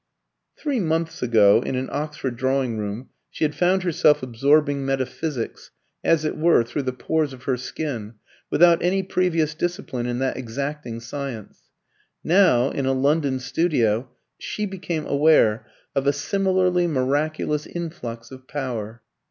[0.57, 5.69] Three months ago, in an Oxford drawing room, she had found herself absorbing metaphysics,
[6.03, 8.15] as it were through the pores of her skin,
[8.49, 11.69] without any previous discipline in that exacting science;
[12.23, 14.09] now, in a London studio,
[14.39, 19.03] she became aware of a similarly miraculous influx of power.